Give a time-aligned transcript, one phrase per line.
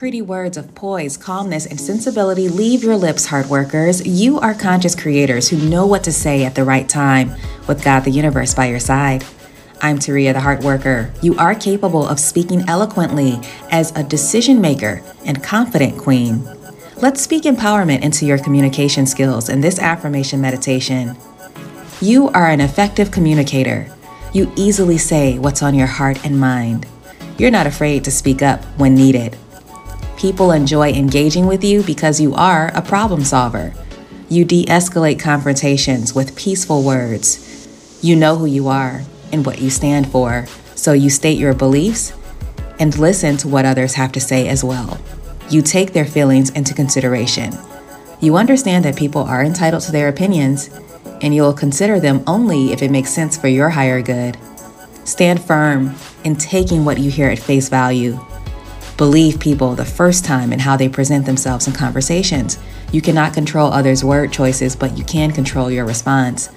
[0.00, 4.00] Pretty words of poise, calmness, and sensibility leave your lips, Heartworkers.
[4.06, 7.34] You are conscious creators who know what to say at the right time
[7.68, 9.26] with God the universe by your side.
[9.82, 11.12] I'm Teria the Heartworker.
[11.22, 13.40] You are capable of speaking eloquently
[13.70, 16.48] as a decision maker and confident queen.
[17.02, 21.14] Let's speak empowerment into your communication skills in this affirmation meditation.
[22.00, 23.86] You are an effective communicator.
[24.32, 26.86] You easily say what's on your heart and mind.
[27.36, 29.36] You're not afraid to speak up when needed.
[30.20, 33.72] People enjoy engaging with you because you are a problem solver.
[34.28, 37.98] You de escalate confrontations with peaceful words.
[38.02, 39.00] You know who you are
[39.32, 42.12] and what you stand for, so you state your beliefs
[42.78, 45.00] and listen to what others have to say as well.
[45.48, 47.54] You take their feelings into consideration.
[48.20, 50.68] You understand that people are entitled to their opinions,
[51.22, 54.36] and you'll consider them only if it makes sense for your higher good.
[55.04, 58.20] Stand firm in taking what you hear at face value.
[59.00, 62.58] Believe people the first time and how they present themselves in conversations.
[62.92, 66.50] You cannot control others' word choices, but you can control your response.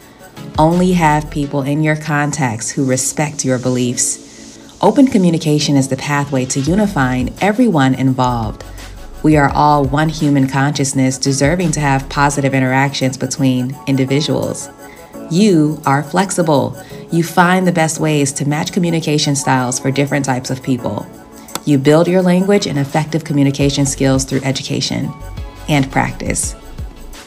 [0.59, 4.59] Only have people in your contacts who respect your beliefs.
[4.81, 8.65] Open communication is the pathway to unifying everyone involved.
[9.23, 14.69] We are all one human consciousness deserving to have positive interactions between individuals.
[15.31, 16.75] You are flexible.
[17.09, 21.07] You find the best ways to match communication styles for different types of people.
[21.65, 25.11] You build your language and effective communication skills through education
[25.69, 26.55] and practice.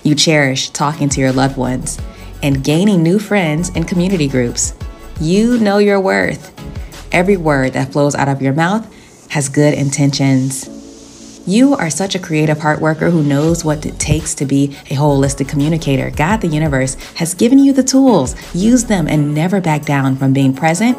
[0.03, 1.99] You cherish talking to your loved ones
[2.43, 4.75] and gaining new friends and community groups.
[5.21, 6.53] You know your worth.
[7.13, 8.87] Every word that flows out of your mouth
[9.31, 10.69] has good intentions.
[11.49, 14.97] You are such a creative heart worker who knows what it takes to be a
[14.97, 16.11] holistic communicator.
[16.11, 18.35] God, the universe, has given you the tools.
[18.55, 20.99] Use them and never back down from being present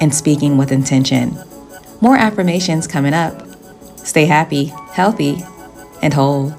[0.00, 1.36] and speaking with intention.
[2.00, 3.42] More affirmations coming up.
[3.96, 5.42] Stay happy, healthy,
[6.02, 6.54] and whole.